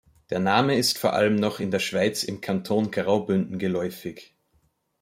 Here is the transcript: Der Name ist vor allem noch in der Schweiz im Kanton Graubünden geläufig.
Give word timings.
Der 0.31 0.39
Name 0.39 0.79
ist 0.79 0.97
vor 0.97 1.13
allem 1.13 1.35
noch 1.35 1.59
in 1.59 1.69
der 1.69 1.77
Schweiz 1.77 2.23
im 2.23 2.41
Kanton 2.41 2.89
Graubünden 2.89 3.59
geläufig. 3.59 4.33